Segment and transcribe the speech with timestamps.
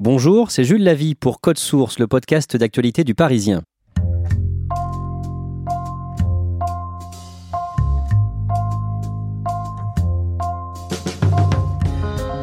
[0.00, 3.62] Bonjour, c'est Jules Lavie pour Code Source, le podcast d'actualité du Parisien.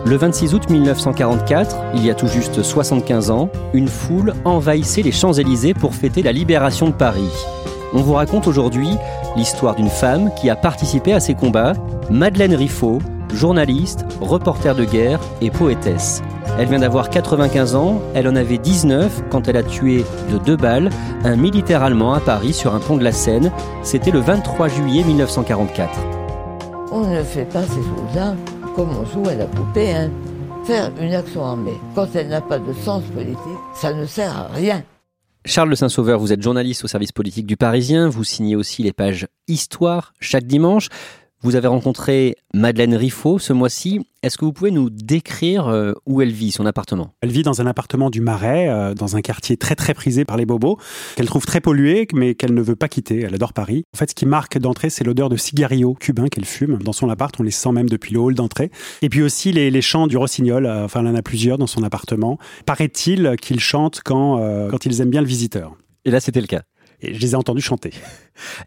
[0.05, 5.13] Le 26 août 1944, il y a tout juste 75 ans, une foule envahissait les
[5.13, 7.31] Champs-Élysées pour fêter la libération de Paris.
[7.93, 8.89] On vous raconte aujourd'hui
[9.37, 11.71] l'histoire d'une femme qui a participé à ces combats,
[12.09, 12.99] Madeleine Riffaut,
[13.33, 16.21] journaliste, reporter de guerre et poétesse.
[16.57, 20.55] Elle vient d'avoir 95 ans, elle en avait 19 quand elle a tué de deux
[20.55, 20.89] balles
[21.25, 23.51] un militaire allemand à Paris sur un pont de la Seine.
[23.83, 25.91] C'était le 23 juillet 1944.
[26.93, 28.35] On ne fait pas ces choses-là
[28.73, 29.93] comme on joue à la poupée.
[29.93, 30.11] Hein.
[30.63, 33.37] Faire une action armée, quand elle n'a pas de sens politique,
[33.73, 34.81] ça ne sert à rien.
[35.43, 38.93] Charles de Saint-Sauveur, vous êtes journaliste au service politique du Parisien, vous signez aussi les
[38.93, 40.87] pages Histoire chaque dimanche.
[41.41, 43.99] Vous avez rencontré Madeleine Riffaut ce mois-ci.
[44.23, 47.13] Est-ce que vous pouvez nous décrire euh, où elle vit, son appartement?
[47.21, 50.37] Elle vit dans un appartement du Marais, euh, dans un quartier très très prisé par
[50.37, 50.79] les bobos,
[51.15, 53.21] qu'elle trouve très pollué, mais qu'elle ne veut pas quitter.
[53.21, 53.83] Elle adore Paris.
[53.93, 56.79] En fait, ce qui marque d'entrée, c'est l'odeur de cigarillos cubains qu'elle fume.
[56.81, 58.71] Dans son appart, on les sent même depuis le hall d'entrée.
[59.03, 60.65] Et puis aussi les, les chants du rossignol.
[60.65, 62.39] euh, Enfin, elle en a plusieurs dans son appartement.
[62.65, 65.75] Paraît-il qu'ils chantent quand, euh, quand ils aiment bien le visiteur.
[66.05, 66.63] Et là, c'était le cas.
[67.01, 67.91] Et je les ai entendus chanter.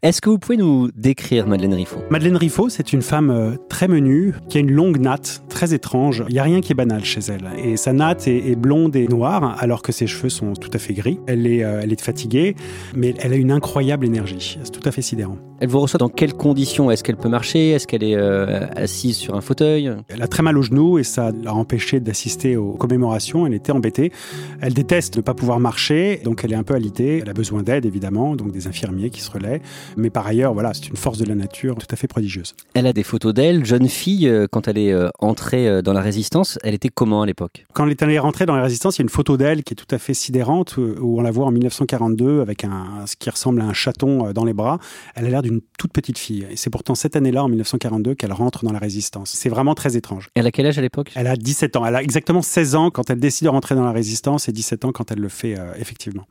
[0.02, 2.00] Est-ce que vous pouvez nous décrire Madeleine Riffaut?
[2.10, 6.24] Madeleine Riffaut, c'est une femme euh, très menue, qui a une longue natte, très étrange.
[6.28, 7.48] Il n'y a rien qui est banal chez elle.
[7.62, 10.78] Et sa natte est, est blonde et noire, alors que ses cheveux sont tout à
[10.78, 11.18] fait gris.
[11.26, 12.56] Elle est, euh, elle est fatiguée,
[12.94, 14.58] mais elle a une incroyable énergie.
[14.62, 15.38] C'est tout à fait sidérant.
[15.60, 16.90] Elle vous reçoit dans quelles conditions?
[16.90, 17.70] Est-ce qu'elle peut marcher?
[17.70, 19.90] Est-ce qu'elle est euh, assise sur un fauteuil?
[20.08, 23.46] Elle a très mal au genou et ça l'a empêché d'assister aux commémorations.
[23.46, 24.12] Elle était embêtée.
[24.60, 27.18] Elle déteste ne pas pouvoir marcher, donc elle est un peu alitée.
[27.22, 29.57] Elle a besoin d'aide, évidemment, donc des infirmiers qui se relaient.
[29.96, 32.54] Mais par ailleurs, voilà, c'est une force de la nature tout à fait prodigieuse.
[32.74, 35.92] Elle a des photos d'elle, jeune fille, euh, quand elle est euh, entrée euh, dans
[35.92, 36.58] la résistance.
[36.62, 37.66] Elle était comment à l'époque?
[37.72, 39.76] Quand elle est rentrer dans la résistance, il y a une photo d'elle qui est
[39.76, 43.60] tout à fait sidérante, où on la voit en 1942 avec un, ce qui ressemble
[43.60, 44.78] à un chaton dans les bras.
[45.14, 46.46] Elle a l'air d'une toute petite fille.
[46.50, 49.30] Et c'est pourtant cette année-là, en 1942, qu'elle rentre dans la résistance.
[49.30, 50.30] C'est vraiment très étrange.
[50.34, 51.12] Elle a quel âge à l'époque?
[51.14, 51.86] Elle a 17 ans.
[51.86, 54.84] Elle a exactement 16 ans quand elle décide de rentrer dans la résistance et 17
[54.84, 56.26] ans quand elle le fait euh, effectivement.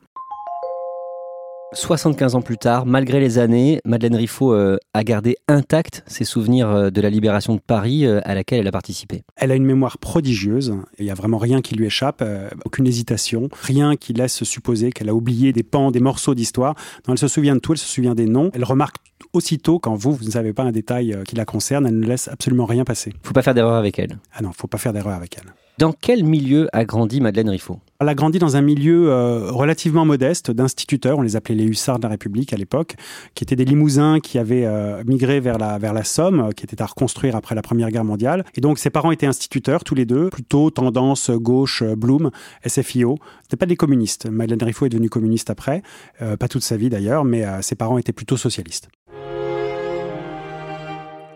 [1.74, 6.70] 75 ans plus tard, malgré les années, Madeleine Riffaut euh, a gardé intact ses souvenirs
[6.70, 9.22] euh, de la libération de Paris euh, à laquelle elle a participé.
[9.36, 10.74] Elle a une mémoire prodigieuse.
[10.98, 12.24] Il n'y a vraiment rien qui lui échappe,
[12.64, 16.74] aucune hésitation, rien qui laisse supposer qu'elle a oublié des pans, des morceaux d'histoire.
[17.06, 18.50] Elle se souvient de tout, elle se souvient des noms.
[18.54, 18.96] Elle remarque
[19.34, 22.28] aussitôt quand vous, vous ne savez pas un détail qui la concerne, elle ne laisse
[22.28, 23.12] absolument rien passer.
[23.22, 24.18] Faut pas faire d'erreur avec elle.
[24.32, 25.52] Ah non, faut pas faire d'erreur avec elle.
[25.78, 27.78] Dans quel milieu a grandi Madeleine Riffaut?
[28.00, 31.98] Elle a grandi dans un milieu euh, relativement modeste d'instituteurs, on les appelait les hussards
[31.98, 32.96] de la République à l'époque,
[33.36, 36.64] qui étaient des limousins qui avaient euh, migré vers la, vers la Somme, euh, qui
[36.64, 38.44] était à reconstruire après la Première Guerre mondiale.
[38.56, 42.32] Et donc ses parents étaient instituteurs, tous les deux, plutôt tendance gauche, Bloom,
[42.66, 43.16] SFIO.
[43.42, 44.26] C'était pas des communistes.
[44.26, 45.84] Madeleine Riffaut est devenue communiste après,
[46.22, 48.88] euh, pas toute sa vie d'ailleurs, mais ses parents étaient plutôt socialistes.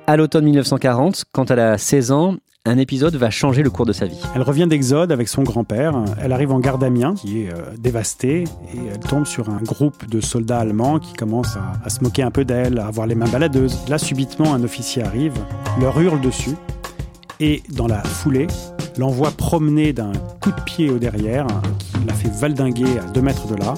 [0.09, 3.93] À l'automne 1940, quand elle a 16 ans, un épisode va changer le cours de
[3.93, 4.21] sa vie.
[4.37, 5.97] Elle revient d'Exode avec son grand-père.
[6.23, 10.09] Elle arrive en gare d'Amiens, qui est euh, dévastée, et elle tombe sur un groupe
[10.09, 13.29] de soldats allemands qui commencent à, se moquer un peu d'elle, à avoir les mains
[13.29, 13.77] baladeuses.
[13.89, 15.35] Là, subitement, un officier arrive,
[15.81, 16.55] leur hurle dessus,
[17.41, 18.47] et dans la foulée,
[18.97, 21.49] l'envoie promener d'un coup de pied au derrière,
[21.81, 23.75] qui la fait valdinguer à deux mètres de là.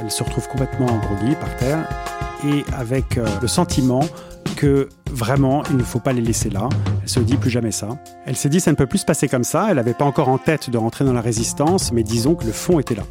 [0.00, 1.86] Elle se retrouve complètement groggy par terre,
[2.46, 4.00] et avec euh, le sentiment
[4.54, 6.68] que vraiment, il ne faut pas les laisser là.
[7.02, 7.88] Elle se dit plus jamais ça.
[8.26, 9.66] Elle s'est dit, ça ne peut plus se passer comme ça.
[9.68, 12.52] Elle n'avait pas encore en tête de rentrer dans la résistance, mais disons que le
[12.52, 13.04] fond était là.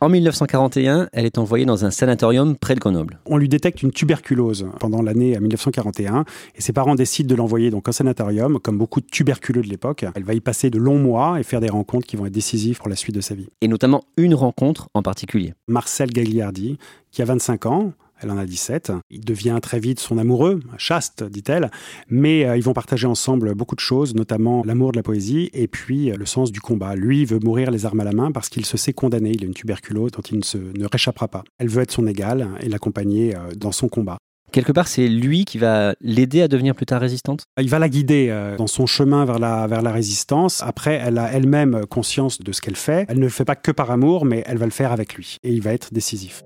[0.00, 3.18] En 1941, elle est envoyée dans un sanatorium près de Grenoble.
[3.26, 6.24] On lui détecte une tuberculose pendant l'année 1941
[6.54, 10.04] et ses parents décident de l'envoyer donc au sanatorium, comme beaucoup de tuberculeux de l'époque.
[10.14, 12.78] Elle va y passer de longs mois et faire des rencontres qui vont être décisives
[12.78, 13.48] pour la suite de sa vie.
[13.60, 15.54] Et notamment une rencontre en particulier.
[15.66, 16.78] Marcel Gagliardi,
[17.10, 18.92] qui a 25 ans, elle en a 17.
[19.10, 21.70] Il devient très vite son amoureux, chaste, dit-elle,
[22.08, 25.68] mais euh, ils vont partager ensemble beaucoup de choses, notamment l'amour de la poésie et
[25.68, 26.94] puis euh, le sens du combat.
[26.94, 29.46] Lui veut mourir les armes à la main parce qu'il se sait condamné, il a
[29.46, 31.44] une tuberculose dont il ne, se, ne réchappera pas.
[31.58, 34.18] Elle veut être son égal et l'accompagner euh, dans son combat.
[34.50, 37.44] Quelque part, c'est lui qui va l'aider à devenir plus tard résistante?
[37.60, 40.62] Il va la guider dans son chemin vers la, vers la résistance.
[40.62, 43.04] Après, elle a elle-même conscience de ce qu'elle fait.
[43.10, 45.36] Elle ne le fait pas que par amour, mais elle va le faire avec lui.
[45.42, 46.40] Et il va être décisif.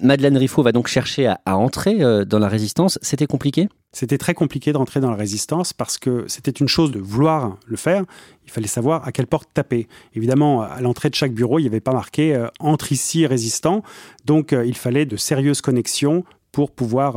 [0.00, 2.98] Madeleine Riffaut va donc chercher à, entrer euh, dans la résistance.
[3.02, 3.68] C'était compliqué?
[3.92, 7.76] C'était très compliqué d'entrer dans la résistance parce que c'était une chose de vouloir le
[7.76, 8.04] faire.
[8.44, 9.88] Il fallait savoir à quelle porte taper.
[10.14, 13.82] Évidemment, à l'entrée de chaque bureau, il n'y avait pas marqué euh, entre ici résistant.
[14.24, 17.16] Donc, euh, il fallait de sérieuses connexions pour pouvoir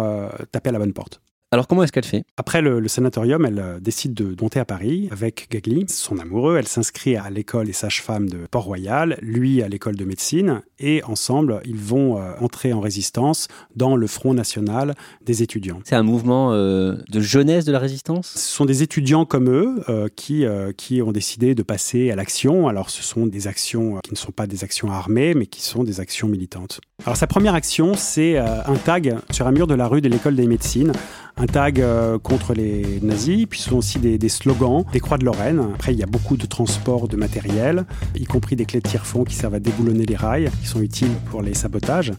[0.51, 1.21] taper à la bonne porte.
[1.49, 2.25] Alors comment est-ce qu'elle fait?
[2.35, 6.57] Après le, sanatorium, elle euh, décide de monter à Paris avec Gagli, son amoureux.
[6.57, 11.61] Elle s'inscrit à l'école des sages-femmes de Port-Royal, lui à l'école de médecine, et ensemble,
[11.63, 13.47] ils vont euh, entrer en résistance
[13.77, 14.93] dans le Front national
[15.25, 15.79] des étudiants.
[15.85, 18.27] C'est un mouvement euh, de jeunesse de la résistance?
[18.35, 19.75] Ce sont des étudiants comme eux
[20.17, 20.45] qui,
[20.75, 22.67] qui ont décidé de passer à l'action.
[22.67, 25.83] Alors ce sont des actions qui ne sont pas des actions armées, mais qui sont
[25.83, 26.81] des actions militantes.
[27.05, 30.35] Alors sa première action, c'est un tag sur un mur de la rue de l'école
[30.35, 30.91] des médecines
[31.37, 35.25] un tag euh, contre les nazis, puis ce sont aussi des, slogans, des croix de
[35.25, 35.61] Lorraine.
[35.75, 37.85] Après, il y a beaucoup de transports de matériel,
[38.15, 41.13] y compris des clés de tire-fond qui servent à déboulonner les rails, qui sont utiles
[41.29, 42.11] pour les sabotages.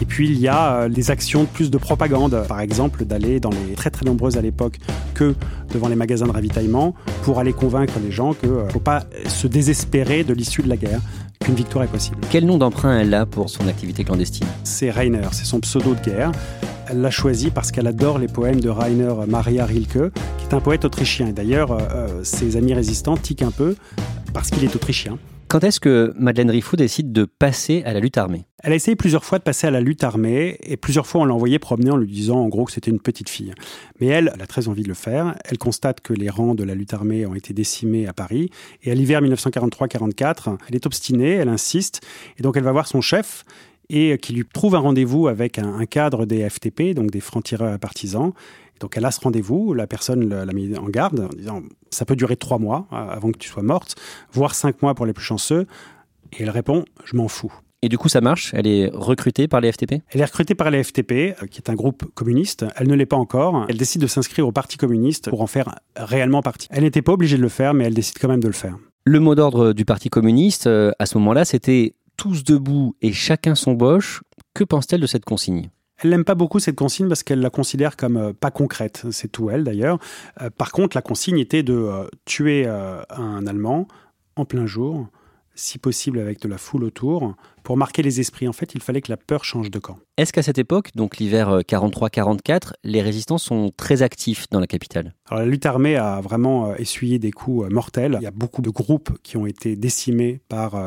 [0.00, 3.50] Et puis, il y a euh, les actions plus de propagande, par exemple, d'aller dans
[3.50, 4.78] les très très nombreuses à l'époque
[5.14, 5.34] que
[5.72, 9.04] devant les magasins de ravitaillement pour aller convaincre les gens qu'il ne euh, faut pas
[9.26, 11.00] se désespérer de l'issue de la guerre
[11.40, 12.18] qu'une victoire est possible.
[12.30, 14.46] Quel nom d'emprunt elle a pour son activité clandestine?
[14.64, 16.32] C'est Rainer, c'est son pseudo de guerre.
[16.90, 20.60] Elle l'a choisi parce qu'elle adore les poèmes de Rainer Maria Rilke, qui est un
[20.60, 21.32] poète autrichien.
[21.32, 23.76] D'ailleurs, euh, euh, ses amis résistants tiquent un peu
[24.32, 25.18] parce qu'il est autrichien.
[25.48, 28.44] Quand est-ce que Madeleine Riffaut décide de passer à la lutte armée?
[28.62, 31.24] Elle a essayé plusieurs fois de passer à la lutte armée et plusieurs fois on
[31.24, 33.54] l'a envoyée promener en lui disant en gros que c'était une petite fille.
[33.98, 35.36] Mais elle, elle a très envie de le faire.
[35.46, 38.50] Elle constate que les rangs de la lutte armée ont été décimés à Paris
[38.82, 42.02] et à l'hiver 1943-44, elle est obstinée, elle insiste
[42.38, 43.44] et donc elle va voir son chef
[43.90, 48.32] et qui lui trouve un rendez-vous avec un, cadre des FTP, donc des francs-tireurs partisans.
[48.80, 52.16] Donc elle a ce rendez-vous, la personne l'a mis en garde en disant ça peut
[52.16, 53.96] durer trois mois euh, avant que tu sois morte,
[54.32, 55.66] voire cinq mois pour les plus chanceux.
[56.32, 57.52] Et elle répond je m'en fous.
[57.80, 58.52] Et du coup, ça marche?
[58.54, 61.70] Elle est recrutée par les FTP Elle est recrutée par les FTP, euh, qui est
[61.70, 62.64] un groupe communiste.
[62.76, 63.66] Elle ne l'est pas encore.
[63.68, 66.66] Elle décide de s'inscrire au Parti communiste pour en faire réellement partie.
[66.70, 68.76] Elle n'était pas obligée de le faire, mais elle décide quand même de le faire.
[69.04, 73.54] Le mot d'ordre du Parti communiste, euh, à ce moment-là, c'était tous debout et chacun
[73.54, 74.22] son boche.
[74.54, 75.70] Que pense-t-elle de cette consigne?
[75.98, 79.04] Elle n'aime pas beaucoup cette consigne parce qu'elle la considère comme euh, pas concrète.
[79.10, 79.98] C'est tout elle d'ailleurs.
[80.40, 83.88] Euh, par contre, la consigne était de euh, tuer un Allemand
[84.36, 85.08] en plein jour,
[85.54, 87.34] si possible avec de la foule autour,
[87.68, 88.48] pour marquer les esprits.
[88.48, 89.98] En fait, il fallait que la peur change de camp.
[90.16, 95.14] Est-ce qu'à cette époque, donc l'hiver 43-44, les résistants sont très actifs dans la capitale?
[95.26, 98.16] Alors, la lutte armée a vraiment essuyé des coups mortels.
[98.22, 100.82] Il y a beaucoup de groupes qui ont été décimés par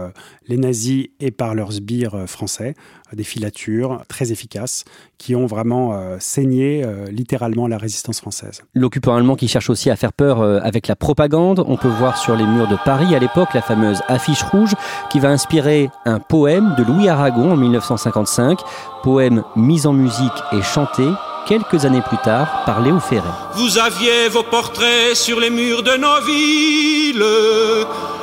[0.47, 2.73] les nazis et par leurs sbires français
[3.15, 4.85] des filatures très efficaces
[5.17, 8.63] qui ont vraiment euh, saigné euh, littéralement la résistance française.
[8.73, 12.17] L'occupant allemand qui cherche aussi à faire peur euh, avec la propagande, on peut voir
[12.17, 14.73] sur les murs de Paris à l'époque la fameuse affiche rouge
[15.09, 18.59] qui va inspirer un poème de Louis Aragon en 1955,
[19.03, 21.03] poème mis en musique et chanté
[21.45, 23.27] quelques années plus tard par Léo Ferré.
[23.55, 27.25] Vous aviez vos portraits sur les murs de nos villes,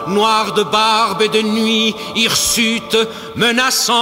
[0.09, 2.97] noirs de barbe et de nuit, hirsutes
[3.37, 3.95] menaçant,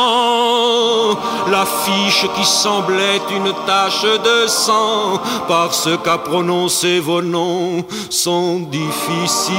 [1.51, 9.57] l'affiche qui semblait une tache de sang, parce qu'à prononcer vos noms sont difficiles.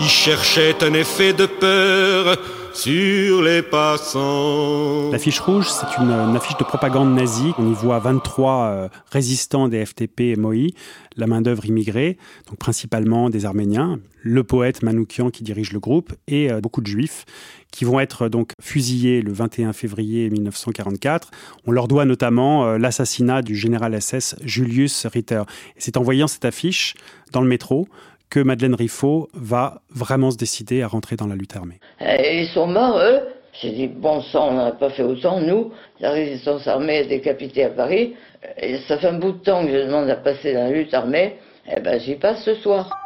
[0.00, 2.38] Ils cherchaient un effet de peur
[2.72, 5.10] sur les passants.
[5.10, 7.52] L'affiche rouge, c'est une, affiche de propagande nazie.
[7.58, 10.68] On y voit 23 euh, résistants des FTP et MOI,
[11.16, 12.16] la main-d'œuvre immigrée,
[12.48, 16.86] donc principalement des Arméniens, le poète Manoukian qui dirige le groupe et euh, beaucoup de
[16.86, 17.26] Juifs
[17.70, 21.30] qui vont être donc fusillés le 21 février 1944.
[21.66, 25.42] On leur doit notamment euh, l'assassinat du général SS Julius Ritter.
[25.76, 26.94] C'est en voyant cette affiche
[27.32, 27.86] dans le métro
[28.30, 31.80] que Madeleine Riffaut va vraiment se décider à rentrer dans la lutte armée.
[32.00, 33.20] ils sont morts, eux
[33.60, 35.72] J'ai dit, bon sang, on n'aurait pas fait autant, nous.
[35.98, 38.14] La résistance armée est décapitée à Paris.
[38.56, 40.94] Et ça fait un bout de temps que je demande à passer dans la lutte
[40.94, 41.36] armée.
[41.70, 42.96] Eh ben, j'y passe ce soir.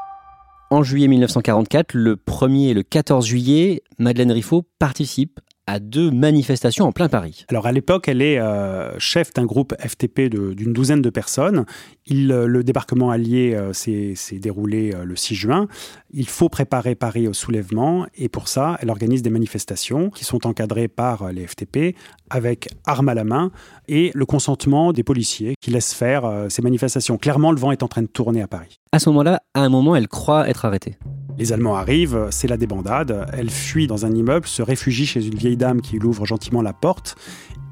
[0.71, 6.85] En juillet 1944, le 1er et le 14 juillet, Madeleine Riffaut participe à deux manifestations
[6.87, 7.44] en plein Paris.
[7.49, 11.64] Alors à l'époque, elle est euh, chef d'un groupe FTP d'une douzaine de personnes.
[12.06, 15.68] Il, euh, le débarquement allié euh, s'est déroulé le 6 juin.
[16.12, 20.47] Il faut préparer Paris au soulèvement et pour ça, elle organise des manifestations qui sont
[20.47, 21.97] encadrées par les FTP
[22.30, 23.50] avec armes à la main
[23.88, 27.16] et le consentement des policiers qui laissent faire ces manifestations.
[27.16, 28.80] Clairement, le vent est en train de tourner à Paris.
[28.92, 30.97] À ce moment-là, à un moment, elle croit être arrêtée.
[31.37, 33.26] Les Allemands arrivent, c'est la débandade.
[33.33, 36.62] Elle fuit dans un immeuble, se réfugie chez une vieille dame qui lui ouvre gentiment
[36.62, 37.17] la porte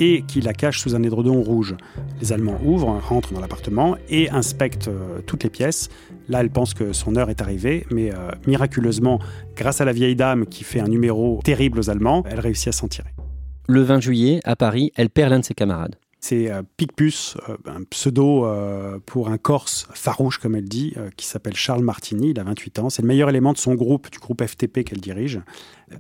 [0.01, 1.77] et qui la cache sous un édredon rouge.
[2.21, 5.91] Les Allemands ouvrent, rentrent dans l'appartement et inspectent euh, toutes les pièces.
[6.29, 9.21] Là, elle pense que son heure est arrivée, mais euh, miraculeusement,
[9.57, 12.73] grâce à la vieille dame qui fait un numéro terrible aux Allemands, elle réussit à
[12.73, 13.11] s'en tirer.
[13.69, 15.97] Le 20 juillet, à Paris, elle perd l'un de ses camarades.
[16.25, 21.27] C'est euh, Picpus, euh, un pseudo euh, pour un Corse farouche, comme elle dit, qui
[21.27, 22.31] s'appelle Charles Martini.
[22.31, 22.91] Il a 28 ans.
[22.91, 25.41] C'est le meilleur élément de son groupe, du groupe FTP qu'elle dirige.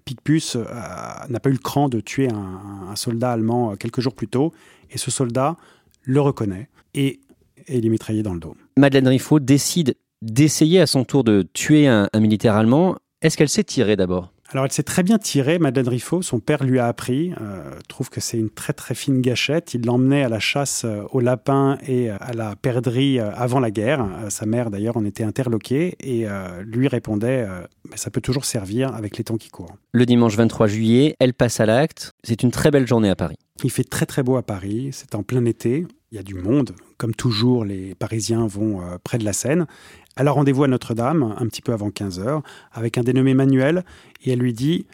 [0.04, 4.52] Picpus n'a pas eu le cran de tuer un, soldat allemand quelques jours plus tôt.
[4.90, 5.56] Et ce soldat
[6.02, 7.20] le reconnaît et,
[7.68, 8.56] il est mitraillé dans le dos.
[8.76, 12.96] Madeleine Riffaut décide d'essayer à son tour de tuer un militaire allemand.
[13.22, 14.31] Est-ce qu'elle s'est tirée d'abord?
[14.52, 16.22] Alors elle s'est très bien tirée, Madeleine Riffaut.
[16.22, 17.32] Son père lui a appris.
[17.40, 19.74] Euh, trouve que c'est une très très fine gâchette.
[19.74, 23.70] Il l'emmenait à la chasse euh, au lapin et euh, à la perdrix avant la
[23.70, 24.06] guerre.
[24.28, 26.26] sa mère d'ailleurs en était interloquée et
[26.64, 27.46] lui répondait
[27.94, 29.76] ça peut toujours servir avec les temps qui courent.
[29.92, 32.12] Le dimanche 23 juillet, elle passe à l'acte.
[32.22, 33.36] C'est une très belle journée à Paris.
[33.64, 34.90] Il fait très très beau à Paris.
[34.92, 35.86] C'est en plein été.
[36.12, 36.74] Il y a du monde.
[36.98, 39.66] Comme toujours, les Parisiens vont près de la Seine.
[40.14, 43.82] Elle a rendez-vous à Notre-Dame, un petit peu avant 15 heures, avec un dénommé Manuel,
[44.22, 44.86] et elle lui dit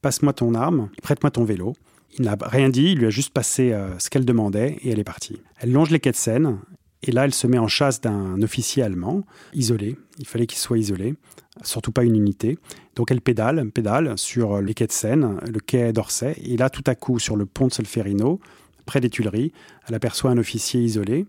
[0.00, 1.74] Passe-moi ton arme, prête-moi ton vélo.
[2.18, 4.98] Il n'a rien dit, il lui a juste passé euh, ce qu'elle demandait, et elle
[4.98, 5.42] est partie.
[5.58, 6.58] Elle longe les quais de Seine,
[7.02, 9.96] et là, elle se met en chasse d'un officier allemand, isolé.
[10.18, 11.14] Il fallait qu'il soit isolé,
[11.62, 12.58] surtout pas une unité.
[12.96, 16.84] Donc elle pédale, pédale sur les quais de Seine, le quai d'Orsay, et là, tout
[16.86, 18.40] à coup, sur le pont de Solferino,
[18.84, 19.52] près des Tuileries,
[19.88, 21.26] elle aperçoit un officier isolé.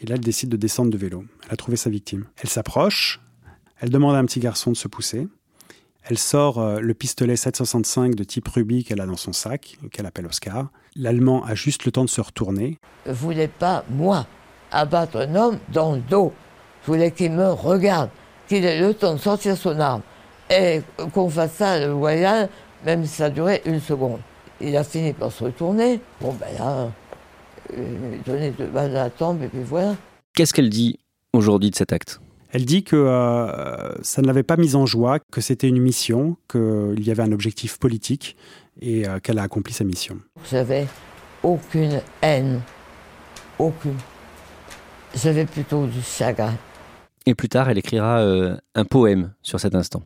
[0.00, 1.24] Et là, elle décide de descendre de vélo.
[1.44, 2.24] Elle a trouvé sa victime.
[2.36, 3.20] Elle s'approche,
[3.80, 5.28] elle demande à un petit garçon de se pousser.
[6.04, 10.06] Elle sort euh, le pistolet 765 de type Ruby qu'elle a dans son sac, qu'elle
[10.06, 10.68] appelle Oscar.
[10.96, 12.78] L'Allemand a juste le temps de se retourner.
[13.06, 14.26] Je voulais pas, moi,
[14.72, 16.32] abattre un homme dans le dos.
[16.82, 18.10] Je voulais qu'il me regarde,
[18.48, 20.02] qu'il ait le temps de sortir son arme.
[20.50, 20.80] Et
[21.12, 22.48] qu'on fasse ça le voyage,
[22.86, 24.20] même si ça durait une seconde.
[24.60, 26.00] Il a fini par se retourner.
[26.20, 26.90] Bon, ben là,
[28.26, 29.94] donner de balles à la tombe et puis voilà.
[30.34, 30.98] Qu'est-ce qu'elle dit
[31.32, 32.20] aujourd'hui de cet acte?
[32.50, 36.36] Elle dit que euh, ça ne l'avait pas mise en joie, que c'était une mission,
[36.50, 38.36] qu'il y avait un objectif politique
[38.80, 40.18] et euh, qu'elle a accompli sa mission.
[40.50, 40.86] J'avais
[41.42, 42.62] aucune haine,
[43.58, 43.96] aucune.
[45.14, 46.54] J'avais plutôt du chagrin.
[47.26, 50.02] Et plus tard, elle écrira euh, un poème sur cet instant.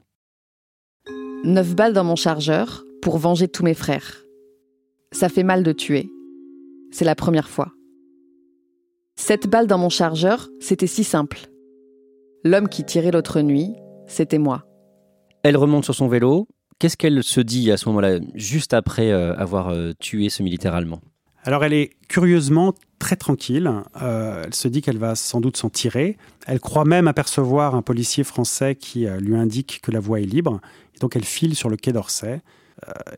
[1.45, 4.22] Neuf balles dans mon chargeur pour venger tous mes frères.
[5.13, 6.11] Ça fait mal de tuer,
[6.91, 7.73] c'est la première fois.
[9.17, 11.39] Sept balles dans mon chargeur, c'était si simple.
[12.45, 13.75] L'homme qui tirait l'autre nuit,
[14.07, 14.65] c'était moi.
[15.43, 16.49] Elle remonte sur son vélo.
[16.79, 20.75] Qu'est-ce qu'elle se dit à ce moment-là, juste après euh, avoir euh, tué ce militaire
[20.75, 21.01] allemand?
[21.45, 23.71] Alors elle est curieusement très tranquille.
[24.01, 26.17] Euh, elle se dit qu'elle va sans doute s'en tirer.
[26.47, 30.61] Elle croit même apercevoir un policier français qui lui indique que la voie est libre.
[30.95, 32.41] Et donc elle file sur le quai d'Orsay.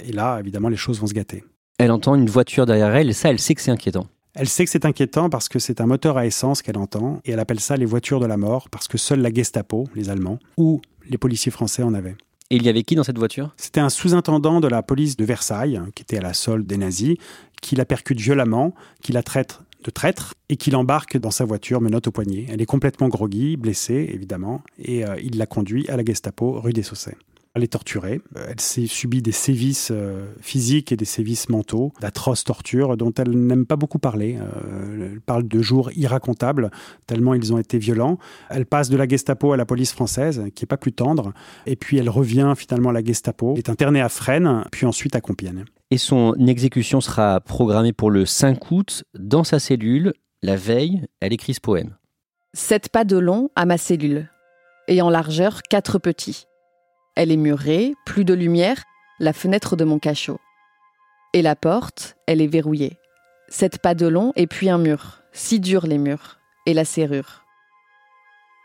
[0.01, 1.45] et là, évidemment, les choses vont se gâter.
[1.79, 4.07] Elle entend une voiture derrière elle et ça, elle sait que c'est inquiétant.
[4.35, 7.33] Elle sait que c'est inquiétant parce que c'est un moteur à essence qu'elle entend et
[7.33, 10.39] elle appelle ça les voitures de la mort parce que seule la Gestapo, les Allemands,
[10.57, 12.17] ou les policiers français en avaient.
[12.51, 13.53] Et il y avait qui dans cette voiture?
[13.57, 17.17] C'était un sous-intendant de la police de Versailles, qui était à la solde des nazis,
[17.61, 21.81] qui la percute violemment, qui la traite de traître et qui l'embarque dans sa voiture,
[21.81, 22.47] menotte au poignet.
[22.49, 26.73] Elle est complètement groggy, blessée évidemment, et euh, il la conduit à la Gestapo rue
[26.73, 27.17] des Saussets.
[27.55, 28.21] Elle est torturée.
[28.37, 33.13] Euh, elle s'est subit des sévices euh, physiques et des sévices mentaux, d'atroces tortures dont
[33.17, 34.39] elle n'aime pas beaucoup parler.
[34.41, 36.71] Euh, elle parle de jours irracontables,
[37.07, 38.19] tellement ils ont été violents.
[38.51, 41.33] Elle passe de la Gestapo à la police française, qui est pas plus tendre.
[41.67, 43.53] Et puis elle revient finalement à la Gestapo.
[43.53, 45.65] Elle est internée à Fresnes, puis ensuite à Compiègne.
[45.93, 49.05] Et son exécution sera programmée pour le 5 août.
[49.17, 51.97] Dans sa cellule, la veille, elle écrit ce poème.
[52.53, 54.29] Sept pas de long à ma cellule,
[54.89, 56.47] et en largeur quatre petits.
[57.17, 58.83] Elle est murée, plus de lumière,
[59.21, 60.41] la fenêtre de mon cachot.
[61.33, 62.99] Et la porte, elle est verrouillée.
[63.49, 67.45] Sept pas de long et puis un mur, si dur les murs, et la serrure.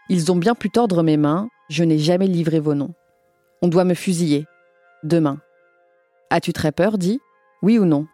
[0.09, 2.93] Ils ont bien pu tordre mes mains, je n'ai jamais livré vos noms.
[3.61, 4.47] On doit me fusiller.
[5.03, 5.39] Demain.
[6.31, 7.19] As-tu très peur, dis
[7.61, 8.07] Oui ou non?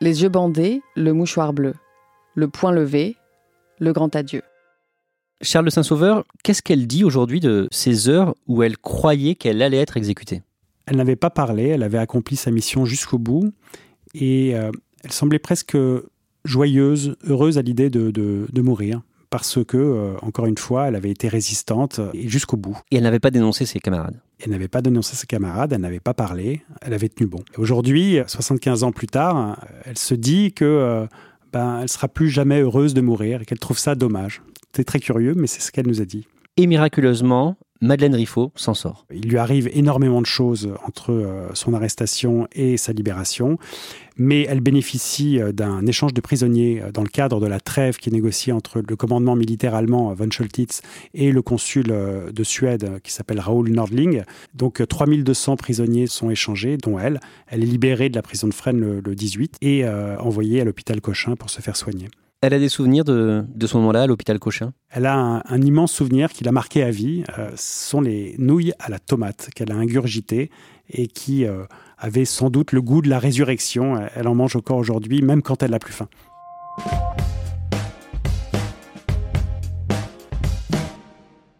[0.00, 1.74] Les yeux bandés, le mouchoir bleu.
[2.34, 3.16] Le poing levé,
[3.78, 4.42] le grand adieu.
[5.42, 9.78] Charles de Saint-Sauveur, qu'est-ce qu'elle dit aujourd'hui de ces heures où elle croyait qu'elle allait
[9.78, 10.42] être exécutée?
[10.86, 13.52] Elle n'avait pas parlé, elle avait accompli sa mission jusqu'au bout
[14.14, 14.70] et euh,
[15.02, 15.76] elle semblait presque
[16.44, 19.00] joyeuse, heureuse à l'idée de, de, mourir
[19.30, 22.78] parce que, euh, encore une fois, elle avait été résistante et jusqu'au bout.
[22.90, 24.20] Et elle n'avait pas dénoncé ses camarades?
[24.38, 27.42] Elle n'avait pas dénoncé ses camarades, elle n'avait pas parlé, elle avait tenu bon.
[27.56, 31.06] Aujourd'hui, 75 ans plus tard, elle se dit que euh,
[31.52, 34.42] ben, elle sera plus jamais heureuse de mourir et qu'elle trouve ça dommage.
[34.74, 36.26] C'est très curieux, mais c'est ce qu'elle nous a dit.
[36.56, 39.04] Et miraculeusement, Madeleine Riffaut s'en sort.
[39.12, 43.58] Il lui arrive énormément de choses entre euh, son arrestation et sa libération,
[44.16, 47.98] mais elle bénéficie euh, d'un échange de prisonniers euh, dans le cadre de la trêve
[47.98, 50.80] qui est négociée entre le commandement militaire allemand von Scholtitz
[51.12, 54.22] et le consul de Suède qui s'appelle Raoul Nordling.
[54.54, 57.20] Donc 3200 prisonniers sont échangés, dont elle.
[57.48, 61.36] Elle est libérée de la prison de Fresnes le, 18 et envoyée à l'hôpital Cochin
[61.36, 62.08] pour se faire soigner.
[62.44, 64.74] Elle a des souvenirs de, de ce moment-là à l'hôpital Cochin?
[64.90, 67.24] Elle a un, immense souvenir qui l'a marqué à vie.
[67.38, 70.50] Euh, ce sont les nouilles à la tomate qu'elle a ingurgitées
[70.90, 71.64] et qui euh,
[71.96, 73.98] avaient sans doute le goût de la résurrection.
[74.14, 76.06] Elle en mange encore aujourd'hui, même quand elle n'a plus faim.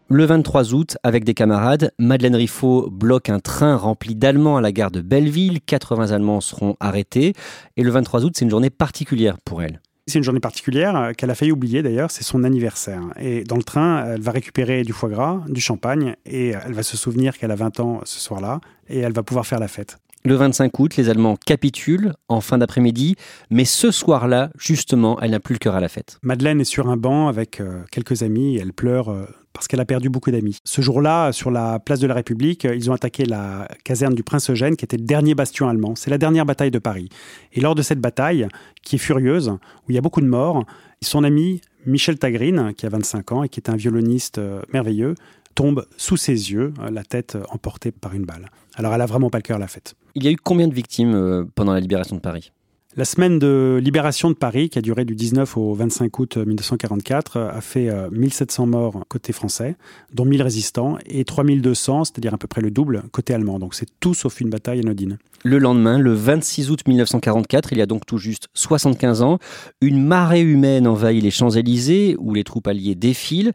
[0.07, 4.71] Le 23 août, avec des camarades, Madeleine Riffaut bloque un train rempli d'Allemands à la
[4.71, 5.61] gare de Belleville.
[5.61, 7.33] 80 Allemands seront arrêtés.
[7.75, 9.81] Et le 23 août, c'est une journée particulière pour elle.
[10.07, 13.01] C'est une journée particulière euh, qu'elle a failli oublier d'ailleurs, c'est son anniversaire.
[13.19, 16.83] Et dans le train, elle va récupérer du foie gras, du champagne, et elle va
[16.83, 19.97] se souvenir qu'elle a 20 ans ce soir-là, et elle va pouvoir faire la fête.
[20.25, 23.15] Le 25 août, les Allemands capitulent en fin d'après-midi,
[23.51, 26.17] mais ce soir-là, justement, elle n'a plus le cœur à la fête.
[26.23, 29.79] Madeleine est sur un banc avec euh, quelques amis, et elle pleure euh, parce qu'elle
[29.79, 30.59] a perdu beaucoup d'amis.
[30.65, 34.49] Ce jour-là, sur la place de la République, ils ont attaqué la caserne du Prince
[34.49, 35.95] Eugène, qui était le dernier bastion allemand.
[35.95, 37.07] C'est la dernière bataille de Paris.
[37.53, 38.47] Et lors de cette bataille,
[38.83, 40.65] qui est furieuse, où il y a beaucoup de morts,
[41.01, 45.15] son ami Michel Tagrine, qui a 25 ans et qui est un violoniste euh, merveilleux,
[45.53, 48.51] tombe sous ses yeux, euh, la tête emportée par une balle.
[48.75, 49.95] Alors elle a vraiment pas le cœur à la fête.
[50.15, 52.51] Il y a eu combien de victimes euh, pendant la libération de Paris?
[52.97, 57.37] La semaine de libération de Paris, qui a duré du 19 au 25 août 1944,
[57.37, 59.75] a fait 1700 euh, morts côté français,
[60.13, 63.59] dont 1000 résistants, et 3200, c'est-à-dire à peu près le double, côté allemand.
[63.59, 65.17] Donc c'est tout sauf une bataille anodine.
[65.43, 69.39] Le lendemain, le 26 août 1944, il y a donc tout juste 75 ans,
[69.81, 73.51] une marée humaine envahit les Champs-Élysées, où les troupes alliées défilent.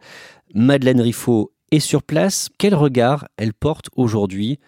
[0.53, 2.49] Madeleine Riffaut est sur place.
[2.59, 4.59] Quel regard elle porte aujourd'hui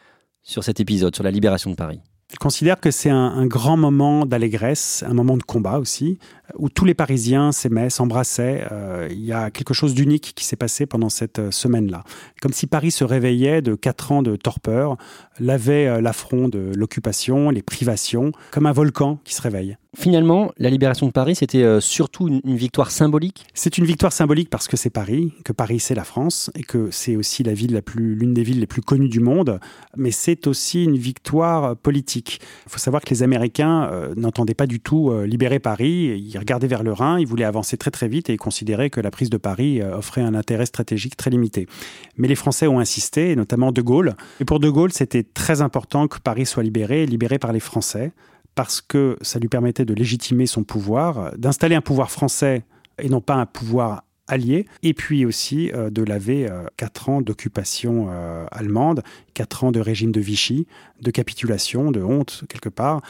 [0.42, 2.00] sur cet épisode, sur la libération de Paris?
[2.34, 6.18] Je considère que c'est un, grand moment d'allégresse, un moment de combat aussi,
[6.56, 8.66] où tous les Parisiens s'aimaient, s'embrassaient.
[8.72, 12.04] Euh, il y a quelque chose d'unique qui s'est passé pendant cette euh, semaine-là.
[12.42, 14.98] Comme si Paris se réveillait de quatre ans de torpeur,
[15.40, 19.78] lavait euh, l'affront de l'occupation, les privations, comme un volcan qui se réveille.
[19.96, 23.46] Finalement, la libération de Paris, c'était euh, surtout une victoire symbolique?
[23.54, 26.90] C'est une victoire symbolique parce que c'est Paris, que Paris c'est la France et que
[26.90, 29.60] c'est aussi la ville la plus, l'une des villes les plus connues du monde,
[29.96, 32.40] mais c'est aussi une victoire politique.
[32.66, 36.38] Il faut savoir que les Américains euh, n'entendaient pas du tout euh, libérer Paris, ils
[36.40, 39.12] regardaient vers le Rhin, ils voulaient avancer très très vite et ils considéraient que la
[39.12, 41.68] prise de Paris offrait un intérêt stratégique très limité.
[42.18, 44.16] Mais les Français ont insisté, notamment De Gaulle.
[44.40, 48.12] Et pour De Gaulle, c'était très important que Paris soit libéré, libéré par les Français
[48.56, 52.64] parce que ça lui permettait de légitimer son pouvoir, d'installer un pouvoir français
[53.00, 57.22] et non pas un pouvoir allié, et puis aussi euh, de laver euh, quatre ans
[57.22, 60.68] d'occupation euh, allemande, quatre ans de régime de Vichy,
[61.02, 63.02] de capitulation, de honte quelque part.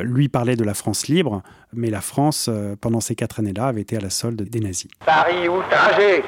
[0.00, 3.96] lui parlait de la France libre, mais la France, pendant ces quatre années-là, avait été
[3.96, 4.90] à la solde des nazis.
[5.04, 6.22] Paris outragé,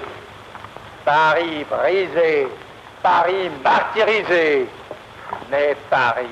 [1.05, 2.47] Paris brisé,
[3.03, 4.67] Paris martyrisé,
[5.51, 6.27] mais Paris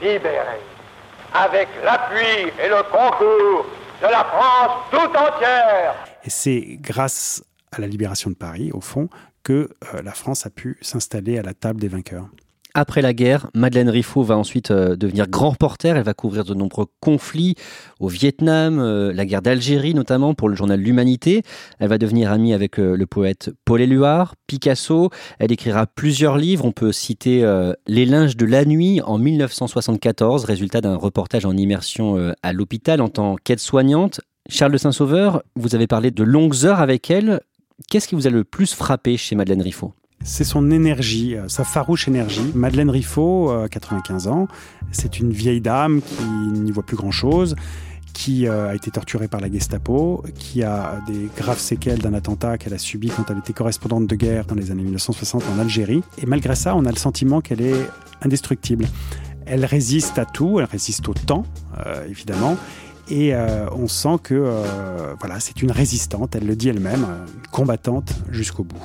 [0.00, 0.69] libéré
[1.34, 3.66] avec l'appui et le concours
[4.00, 5.94] de la France tout entière.
[6.24, 9.08] Et c'est grâce à la libération de Paris, au fond,
[9.42, 12.28] que euh, la France a pu s'installer à la table des vainqueurs.
[12.74, 15.96] Après la guerre, Madeleine Riffaut va ensuite euh, devenir grand reporter.
[15.96, 17.56] Elle va couvrir de nombreux conflits
[17.98, 21.42] au Vietnam, euh, la guerre d'Algérie notamment pour le journal L'Humanité.
[21.78, 25.10] Elle va devenir amie avec euh, le poète Paul Éluard, Picasso.
[25.38, 26.64] Elle écrira plusieurs livres.
[26.64, 27.44] On peut citer
[27.86, 33.08] Les linges de la nuit en 1974, résultat d'un reportage en immersion à l'hôpital en
[33.08, 34.20] tant qu'aide-soignante.
[34.48, 37.40] Charles de Saint-Sauveur, vous avez parlé de longues heures avec elle.
[37.88, 39.94] Qu'est-ce qui vous a le plus frappé chez Madeleine Riffaut?
[40.22, 42.52] C'est son énergie, euh, sa farouche énergie.
[42.54, 44.48] Madeleine Riffaut, 95 euh, ans,
[44.92, 47.56] c'est une vieille dame qui n'y voit plus grand-chose,
[48.12, 52.58] qui euh, a été torturée par la Gestapo, qui a des graves séquelles d'un attentat
[52.58, 56.02] qu'elle a subi quand elle était correspondante de guerre dans les années 1960 en Algérie.
[56.18, 57.86] Et malgré ça, on a le sentiment qu'elle est
[58.20, 58.86] indestructible.
[59.46, 61.44] Elle résiste à tout, elle résiste au temps,
[62.08, 62.56] évidemment,
[63.08, 63.34] Et
[63.72, 64.62] on sent que
[65.18, 67.04] voilà, c'est une résistante, elle le dit elle-même,
[67.50, 68.84] combattante jusqu'au bout.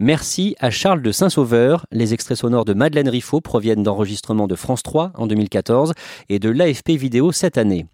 [0.00, 1.84] Merci à Charles de Saint-Sauveur.
[1.90, 5.92] Les extraits sonores de Madeleine Riffaut proviennent d'enregistrements de France 3 en 2014
[6.28, 7.86] et de l'AFP Vidéo cette année.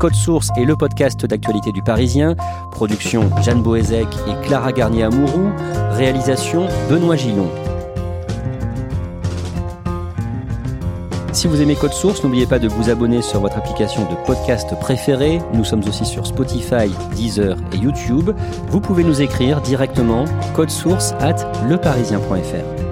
[0.00, 2.34] Code Source est le podcast d'actualité du Parisien.
[2.70, 5.52] Production Jeanne Boézek et Clara Garnier-Amouroux.
[5.90, 7.50] Réalisation Benoît Gillon.
[11.42, 14.78] Si vous aimez Code Source, n'oubliez pas de vous abonner sur votre application de podcast
[14.78, 15.40] préférée.
[15.52, 18.30] Nous sommes aussi sur Spotify, Deezer et YouTube.
[18.68, 20.24] Vous pouvez nous écrire directement
[20.68, 21.34] source at
[21.68, 22.91] leparisien.fr.